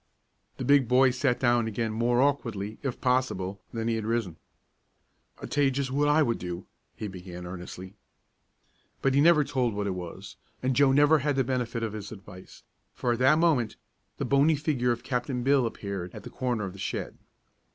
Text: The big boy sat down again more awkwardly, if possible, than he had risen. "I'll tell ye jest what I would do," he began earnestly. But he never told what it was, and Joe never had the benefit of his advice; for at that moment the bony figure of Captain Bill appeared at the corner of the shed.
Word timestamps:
The 0.57 0.65
big 0.65 0.87
boy 0.87 1.11
sat 1.11 1.39
down 1.39 1.67
again 1.67 1.91
more 1.91 2.23
awkwardly, 2.23 2.79
if 2.81 2.99
possible, 2.99 3.61
than 3.71 3.87
he 3.87 3.93
had 3.93 4.03
risen. 4.03 4.37
"I'll 5.39 5.47
tell 5.47 5.63
ye 5.65 5.69
jest 5.69 5.91
what 5.91 6.07
I 6.07 6.23
would 6.23 6.39
do," 6.39 6.65
he 6.95 7.07
began 7.07 7.45
earnestly. 7.45 7.93
But 9.03 9.13
he 9.13 9.21
never 9.21 9.43
told 9.43 9.75
what 9.75 9.85
it 9.85 9.91
was, 9.93 10.37
and 10.63 10.75
Joe 10.75 10.91
never 10.91 11.19
had 11.19 11.35
the 11.35 11.43
benefit 11.43 11.83
of 11.83 11.93
his 11.93 12.11
advice; 12.11 12.63
for 12.95 13.13
at 13.13 13.19
that 13.19 13.37
moment 13.37 13.75
the 14.17 14.25
bony 14.25 14.55
figure 14.55 14.91
of 14.91 15.03
Captain 15.03 15.43
Bill 15.43 15.67
appeared 15.67 16.15
at 16.15 16.23
the 16.23 16.31
corner 16.31 16.63
of 16.63 16.73
the 16.73 16.79
shed. 16.79 17.19